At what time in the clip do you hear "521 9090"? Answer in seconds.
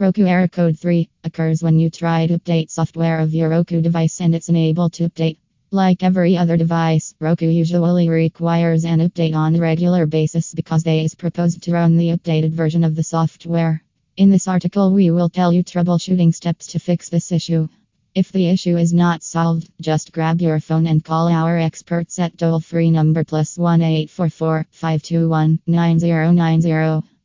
24.70-27.08